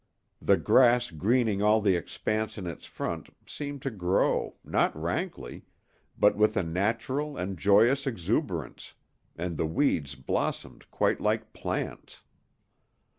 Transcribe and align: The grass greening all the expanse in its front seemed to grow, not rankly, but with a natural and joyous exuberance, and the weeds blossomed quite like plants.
The 0.41 0.57
grass 0.57 1.11
greening 1.11 1.61
all 1.61 1.79
the 1.79 1.95
expanse 1.95 2.57
in 2.57 2.65
its 2.65 2.87
front 2.87 3.29
seemed 3.45 3.83
to 3.83 3.91
grow, 3.91 4.55
not 4.65 4.99
rankly, 4.99 5.61
but 6.17 6.35
with 6.35 6.57
a 6.57 6.63
natural 6.63 7.37
and 7.37 7.55
joyous 7.55 8.07
exuberance, 8.07 8.95
and 9.35 9.57
the 9.57 9.67
weeds 9.67 10.15
blossomed 10.15 10.89
quite 10.89 11.21
like 11.21 11.53
plants. 11.53 12.23